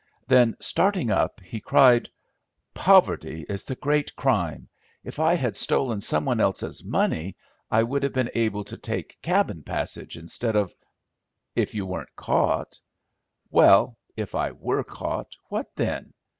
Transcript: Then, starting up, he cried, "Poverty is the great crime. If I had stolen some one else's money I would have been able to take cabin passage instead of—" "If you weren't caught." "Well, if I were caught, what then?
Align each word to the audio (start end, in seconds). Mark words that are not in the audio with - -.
Then, 0.25 0.57
starting 0.59 1.11
up, 1.11 1.41
he 1.41 1.59
cried, 1.59 2.09
"Poverty 2.73 3.45
is 3.47 3.65
the 3.65 3.75
great 3.75 4.15
crime. 4.15 4.67
If 5.03 5.19
I 5.19 5.35
had 5.35 5.55
stolen 5.55 6.01
some 6.01 6.25
one 6.25 6.39
else's 6.39 6.83
money 6.83 7.35
I 7.69 7.83
would 7.83 8.01
have 8.01 8.11
been 8.13 8.31
able 8.33 8.63
to 8.63 8.77
take 8.79 9.21
cabin 9.21 9.61
passage 9.61 10.17
instead 10.17 10.55
of—" 10.55 10.73
"If 11.55 11.75
you 11.75 11.85
weren't 11.85 12.15
caught." 12.15 12.81
"Well, 13.51 13.95
if 14.17 14.33
I 14.33 14.53
were 14.53 14.83
caught, 14.83 15.27
what 15.49 15.67
then? 15.75 16.15